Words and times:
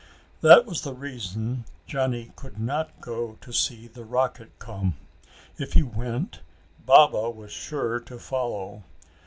That 0.41 0.65
was 0.65 0.81
the 0.81 0.95
reason 0.95 1.63
Johnny 1.85 2.31
could 2.35 2.57
not 2.59 2.99
go 2.99 3.37
to 3.39 3.53
see 3.53 3.85
the 3.85 4.03
rocket 4.03 4.57
come. 4.57 4.95
If 5.59 5.73
he 5.73 5.83
went, 5.83 6.39
Baba 6.83 7.29
was 7.29 7.51
sure 7.51 7.99
to 7.99 8.17
follow. 8.17 8.81